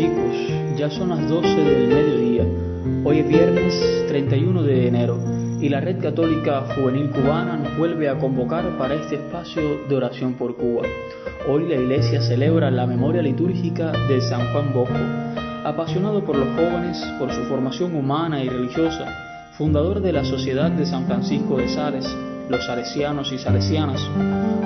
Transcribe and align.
chicos, 0.00 0.78
ya 0.78 0.88
son 0.88 1.10
las 1.10 1.28
12 1.28 1.48
del 1.56 1.88
mediodía. 1.88 2.46
Hoy 3.04 3.18
es 3.18 3.28
viernes 3.28 4.06
31 4.08 4.62
de 4.62 4.88
enero 4.88 5.18
y 5.60 5.68
la 5.68 5.80
Red 5.80 6.00
Católica 6.00 6.64
Juvenil 6.74 7.10
Cubana 7.10 7.58
nos 7.58 7.76
vuelve 7.76 8.08
a 8.08 8.18
convocar 8.18 8.78
para 8.78 8.94
este 8.94 9.16
espacio 9.16 9.86
de 9.86 9.94
oración 9.94 10.34
por 10.34 10.56
Cuba. 10.56 10.84
Hoy 11.46 11.68
la 11.68 11.74
Iglesia 11.74 12.22
celebra 12.22 12.70
la 12.70 12.86
memoria 12.86 13.20
litúrgica 13.20 13.92
de 14.08 14.22
San 14.22 14.50
Juan 14.52 14.72
Bosco, 14.72 14.94
apasionado 15.64 16.24
por 16.24 16.36
los 16.36 16.48
jóvenes, 16.56 16.98
por 17.18 17.30
su 17.30 17.42
formación 17.42 17.94
humana 17.94 18.42
y 18.42 18.48
religiosa, 18.48 19.06
fundador 19.58 20.00
de 20.00 20.12
la 20.14 20.24
Sociedad 20.24 20.70
de 20.70 20.86
San 20.86 21.04
Francisco 21.04 21.58
de 21.58 21.68
Sales, 21.68 22.06
los 22.48 22.64
salesianos 22.64 23.30
y 23.32 23.38
salesianas. 23.38 24.00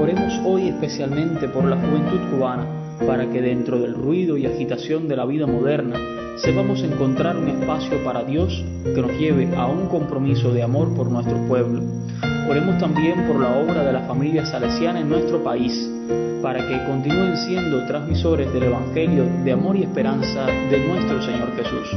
Oremos 0.00 0.32
hoy 0.46 0.68
especialmente 0.68 1.48
por 1.48 1.64
la 1.64 1.76
juventud 1.76 2.30
cubana 2.30 2.87
para 3.06 3.30
que 3.30 3.40
dentro 3.40 3.78
del 3.78 3.94
ruido 3.94 4.36
y 4.36 4.46
agitación 4.46 5.08
de 5.08 5.16
la 5.16 5.24
vida 5.24 5.46
moderna 5.46 5.96
sepamos 6.36 6.82
encontrar 6.82 7.36
un 7.36 7.48
espacio 7.48 8.02
para 8.04 8.22
Dios 8.24 8.64
que 8.84 9.02
nos 9.02 9.12
lleve 9.18 9.54
a 9.56 9.66
un 9.66 9.88
compromiso 9.88 10.52
de 10.52 10.62
amor 10.62 10.94
por 10.94 11.10
nuestro 11.10 11.36
pueblo. 11.48 11.82
Oremos 12.48 12.78
también 12.78 13.26
por 13.26 13.40
la 13.40 13.58
obra 13.58 13.84
de 13.84 13.92
la 13.92 14.02
familia 14.02 14.46
salesiana 14.46 15.00
en 15.00 15.08
nuestro 15.08 15.42
país, 15.42 15.90
para 16.42 16.66
que 16.66 16.84
continúen 16.86 17.36
siendo 17.36 17.84
transmisores 17.86 18.52
del 18.52 18.64
Evangelio 18.64 19.26
de 19.44 19.52
amor 19.52 19.76
y 19.76 19.82
esperanza 19.82 20.46
de 20.46 20.78
nuestro 20.86 21.20
Señor 21.20 21.54
Jesús. 21.56 21.92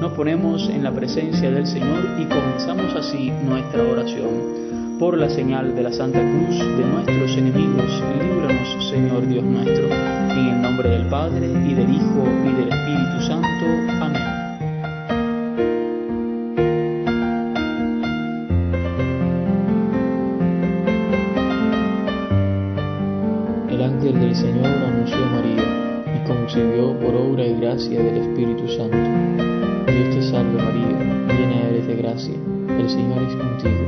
Nos 0.00 0.12
ponemos 0.12 0.68
en 0.68 0.84
la 0.84 0.92
presencia 0.92 1.50
del 1.50 1.66
Señor 1.66 2.04
y 2.18 2.24
comenzamos 2.26 2.94
así 2.94 3.32
nuestra 3.44 3.82
oración. 3.82 4.87
Por 4.98 5.16
la 5.16 5.30
señal 5.30 5.76
de 5.76 5.82
la 5.84 5.92
Santa 5.92 6.18
Cruz 6.18 6.58
de 6.58 6.84
nuestros 6.84 7.38
enemigos, 7.38 8.02
líbranos, 8.20 8.90
Señor 8.90 9.28
Dios 9.28 9.44
nuestro. 9.44 9.86
En 9.86 10.48
el 10.48 10.60
nombre 10.60 10.88
del 10.88 11.06
Padre, 11.06 11.46
y 11.46 11.72
del 11.72 11.88
Hijo, 11.88 12.24
y 12.44 12.52
del 12.52 12.68
Espíritu 12.68 13.20
Santo. 13.28 13.64
Amén. 14.02 14.22
El 23.70 23.82
ángel 23.82 24.18
del 24.18 24.34
Señor 24.34 24.66
anunció 24.66 25.16
a 25.16 25.30
María 25.30 26.12
y 26.16 26.26
concibió 26.26 26.98
por 26.98 27.14
obra 27.14 27.46
y 27.46 27.54
gracia 27.60 28.02
del 28.02 28.16
Espíritu 28.16 28.66
Santo. 28.66 28.96
Dios 29.86 30.10
te 30.16 30.22
salve 30.22 30.60
María, 30.60 31.36
llena 31.38 31.68
eres 31.68 31.86
de 31.86 31.94
gracia, 31.94 32.34
el 32.80 32.90
Señor 32.90 33.22
es 33.22 33.36
contigo. 33.36 33.87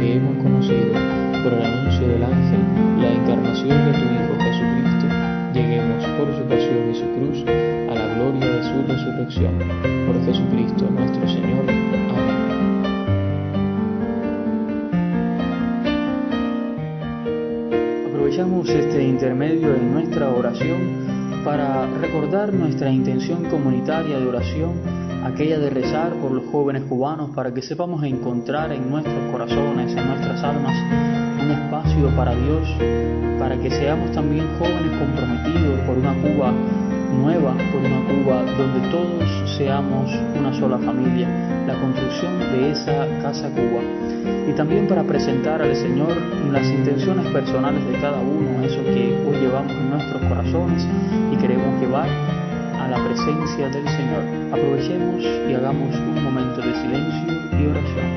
que 0.00 0.16
hemos 0.16 0.42
conocido 0.42 0.94
por 1.44 1.52
el 1.52 1.62
anuncio 1.62 2.08
del 2.08 2.24
ángel 2.24 2.60
la 3.02 3.12
encarnación 3.12 3.68
de 3.84 3.92
tu 3.92 3.98
Hijo 3.98 4.32
Jesucristo, 4.40 5.06
lleguemos 5.52 6.04
por 6.16 6.34
su 6.34 6.42
pasión 6.48 6.90
y 6.90 6.94
su 6.94 7.04
cruz 7.04 7.44
a 7.46 7.94
la 7.94 8.14
gloria 8.14 8.46
de 8.46 8.62
su 8.62 8.82
resurrección. 8.88 9.58
Por 10.06 10.24
Jesucristo 10.24 10.88
nuestro 10.90 11.28
Señor. 11.28 11.64
Amén. 11.68 12.40
Aprovechamos 18.08 18.70
este 18.70 19.04
intermedio 19.04 19.74
en 19.74 19.92
nuestra 19.92 20.30
oración 20.30 21.42
para 21.44 21.86
recordar 22.00 22.54
nuestra 22.54 22.90
intención 22.90 23.44
comunitaria 23.50 24.18
de 24.18 24.26
oración, 24.26 24.72
aquella 25.24 25.58
de 25.58 25.70
rezar 25.70 26.12
por 26.14 26.32
los 26.32 26.44
jóvenes 26.50 26.84
cubanos 26.84 27.30
para 27.30 27.52
que 27.52 27.62
sepamos 27.62 28.02
encontrar 28.04 28.72
en 28.72 28.90
nuestros 28.90 29.30
corazones, 29.30 29.94
en 29.94 30.06
nuestras 30.06 30.42
almas, 30.42 30.76
un 31.42 31.50
espacio 31.50 32.16
para 32.16 32.34
Dios, 32.34 32.68
para 33.38 33.56
que 33.58 33.70
seamos 33.70 34.10
también 34.12 34.46
jóvenes 34.58 34.98
comprometidos 34.98 35.80
por 35.86 35.98
una 35.98 36.14
Cuba 36.14 36.52
nueva, 37.20 37.54
por 37.72 37.80
una 37.80 38.04
Cuba 38.06 38.42
donde 38.56 38.88
todos 38.90 39.56
seamos 39.56 40.10
una 40.38 40.52
sola 40.58 40.78
familia, 40.78 41.28
la 41.66 41.74
construcción 41.74 42.38
de 42.38 42.72
esa 42.72 43.06
casa 43.22 43.50
Cuba. 43.50 43.82
Y 44.48 44.52
también 44.52 44.88
para 44.88 45.04
presentar 45.04 45.62
al 45.62 45.76
Señor 45.76 46.16
las 46.50 46.66
intenciones 46.66 47.26
personales 47.32 47.84
de 47.86 48.00
cada 48.00 48.20
uno, 48.20 48.64
eso 48.64 48.82
que 48.84 49.24
hoy 49.26 49.36
llevamos 49.40 49.72
en 49.72 49.90
nuestros 49.90 50.22
corazones 50.22 50.86
y 51.32 51.36
queremos 51.36 51.80
llevar 51.80 52.08
la 52.90 53.04
presencia 53.04 53.68
del 53.68 53.88
Señor. 53.88 54.24
Aprovechemos 54.52 55.22
y 55.22 55.54
hagamos 55.54 55.94
un 55.94 56.24
momento 56.24 56.60
de 56.60 56.74
silencio 56.74 57.32
y 57.56 57.66
oración. 57.66 58.10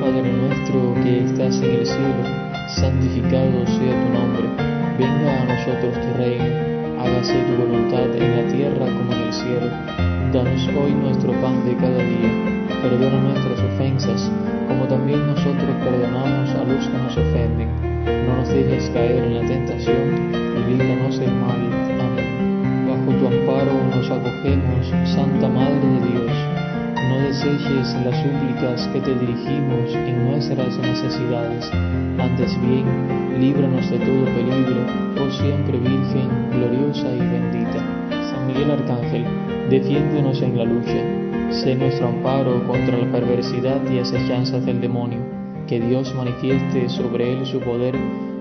Padre 0.00 0.32
nuestro 0.32 0.94
que 1.02 1.24
estás 1.24 1.56
en 1.62 1.70
el 1.70 1.86
cielo, 1.86 2.24
santificado 2.76 3.66
sea 3.66 3.94
tu 4.04 4.08
nombre, 4.12 4.48
venga 4.98 5.40
a 5.40 5.44
nosotros 5.46 5.94
tu 5.94 6.18
reino, 6.18 7.00
hágase 7.00 7.40
tu 7.44 7.62
voluntad 7.64 8.14
en 8.16 8.36
la 8.36 8.52
tierra 8.52 8.84
como 8.84 9.12
en 9.14 9.22
el 9.22 9.32
cielo. 9.32 9.70
Danos 10.30 10.68
hoy 10.68 10.92
nuestro 10.92 11.32
pan 11.40 11.64
de 11.64 11.76
cada 11.76 11.98
día, 11.98 12.31
perdona 12.82 13.20
nuestras 13.20 13.60
ofensas, 13.60 14.30
como 14.66 14.84
también 14.88 15.24
nosotros 15.24 15.70
perdonamos 15.84 16.50
a 16.50 16.64
los 16.64 16.84
que 16.88 16.98
nos 16.98 17.16
ofenden. 17.16 17.68
No 18.26 18.36
nos 18.36 18.48
dejes 18.48 18.90
caer 18.90 19.22
en 19.22 19.34
la 19.36 19.46
tentación 19.46 20.34
y 20.34 20.72
líbranos 20.72 21.18
del 21.18 21.30
mal. 21.30 21.62
Amén. 22.02 22.88
Bajo 22.88 23.18
tu 23.18 23.26
amparo 23.28 23.72
nos 23.94 24.10
acogemos, 24.10 24.92
Santa 25.14 25.48
Madre 25.48 25.78
de 25.78 26.00
Dios. 26.10 26.32
No 27.08 27.18
deseches 27.22 27.94
las 28.04 28.18
súplicas 28.20 28.88
que 28.88 29.00
te 29.00 29.14
dirigimos 29.14 29.94
en 29.94 30.28
nuestras 30.28 30.76
necesidades, 30.78 31.70
antes 32.18 32.60
bien, 32.62 32.84
líbranos 33.38 33.88
de 33.90 33.98
todo 33.98 34.24
peligro, 34.24 34.86
oh 35.22 35.30
siempre 35.30 35.78
Virgen, 35.78 36.28
gloriosa 36.50 37.08
y 37.14 37.18
bendita. 37.18 37.78
San 38.30 38.46
Miguel 38.48 38.72
Arcángel, 38.72 39.24
defiéndenos 39.70 40.42
en 40.42 40.58
la 40.58 40.64
lucha, 40.64 41.31
sé 41.52 41.74
nuestro 41.74 42.08
amparo 42.08 42.66
contra 42.66 42.98
la 42.98 43.10
perversidad 43.12 43.80
y 43.90 43.98
acechanzas 43.98 44.64
del 44.64 44.80
demonio, 44.80 45.20
que 45.66 45.80
Dios 45.80 46.14
manifieste 46.14 46.88
sobre 46.88 47.32
él 47.32 47.46
su 47.46 47.60
poder, 47.60 47.94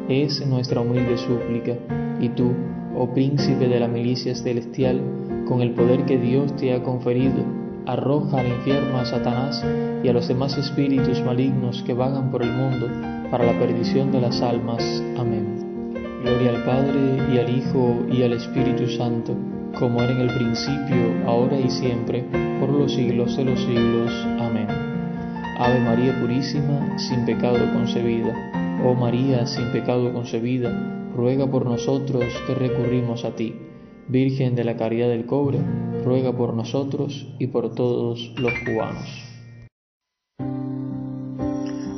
es 0.09 0.45
nuestra 0.47 0.81
humilde 0.81 1.17
súplica, 1.17 1.73
y 2.19 2.29
tú, 2.29 2.53
oh 2.95 3.13
príncipe 3.13 3.67
de 3.67 3.79
la 3.79 3.87
milicia 3.87 4.33
celestial, 4.35 5.01
con 5.47 5.61
el 5.61 5.71
poder 5.71 6.05
que 6.05 6.17
Dios 6.17 6.55
te 6.55 6.73
ha 6.73 6.81
conferido, 6.83 7.43
arroja 7.85 8.39
al 8.39 8.47
infierno 8.47 8.97
a 8.97 9.05
Satanás 9.05 9.63
y 10.03 10.07
a 10.07 10.13
los 10.13 10.27
demás 10.27 10.57
espíritus 10.57 11.21
malignos 11.21 11.83
que 11.83 11.93
vagan 11.93 12.31
por 12.31 12.43
el 12.43 12.51
mundo 12.51 12.87
para 13.29 13.45
la 13.45 13.57
perdición 13.59 14.11
de 14.11 14.21
las 14.21 14.41
almas. 14.41 15.03
Amén. 15.17 15.70
Gloria 16.23 16.51
al 16.51 16.63
Padre 16.63 17.33
y 17.33 17.37
al 17.39 17.49
Hijo 17.49 18.05
y 18.11 18.21
al 18.21 18.33
Espíritu 18.33 18.87
Santo, 18.87 19.35
como 19.79 20.03
era 20.03 20.11
en 20.11 20.19
el 20.19 20.35
principio, 20.35 21.25
ahora 21.25 21.59
y 21.59 21.67
siempre, 21.67 22.23
por 22.59 22.69
los 22.69 22.93
siglos 22.93 23.35
de 23.37 23.45
los 23.45 23.59
siglos. 23.59 24.11
Amén. 24.39 24.67
Ave 25.57 25.79
María 25.79 26.19
Purísima, 26.19 26.99
sin 26.99 27.25
pecado 27.25 27.57
concebida. 27.73 28.79
Oh 28.85 28.93
María, 28.93 29.47
sin 29.47 29.71
pecado 29.71 30.13
concebida, 30.13 30.69
ruega 31.15 31.49
por 31.49 31.65
nosotros 31.65 32.25
que 32.45 32.53
recurrimos 32.53 33.25
a 33.25 33.35
ti. 33.35 33.55
Virgen 34.07 34.55
de 34.55 34.63
la 34.63 34.77
Caridad 34.77 35.09
del 35.09 35.25
Cobre, 35.25 35.59
ruega 36.03 36.37
por 36.37 36.53
nosotros 36.53 37.27
y 37.39 37.47
por 37.47 37.73
todos 37.73 38.33
los 38.37 38.53
cubanos. 38.63 39.30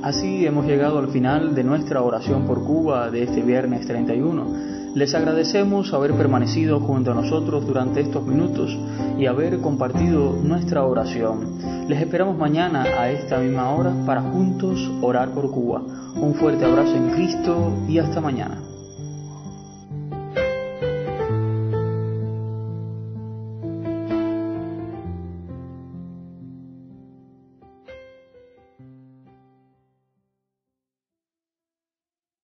Así 0.04 0.46
hemos 0.46 0.66
llegado 0.66 1.00
al 1.00 1.08
final 1.08 1.56
de 1.56 1.64
nuestra 1.64 2.02
oración 2.02 2.46
por 2.46 2.66
Cuba 2.66 3.10
de 3.10 3.24
este 3.24 3.42
viernes 3.42 3.88
31. 3.88 4.94
Les 4.96 5.16
agradecemos 5.16 5.94
haber 5.94 6.12
permanecido 6.12 6.82
junto 6.82 7.12
a 7.12 7.14
nosotros 7.14 7.66
durante 7.66 8.02
estos 8.02 8.28
minutos 8.28 8.78
y 9.18 9.28
haber 9.28 9.62
compartido 9.62 10.38
nuestra 10.44 10.84
oración. 10.84 11.88
Les 11.88 12.02
esperamos 12.02 12.38
mañana 12.38 12.84
a 12.84 13.12
esta 13.12 13.38
misma 13.38 13.72
hora 13.72 13.94
para 14.06 14.22
juntos 14.24 14.92
orar 15.02 15.30
por 15.30 15.50
Cuba. 15.50 15.82
Un 16.18 16.36
fuerte 16.36 16.66
abrazo 16.66 16.98
en 16.98 17.12
Cristo 17.12 17.72
y 17.88 17.98
hasta 17.98 18.20
mañana. 18.20 18.73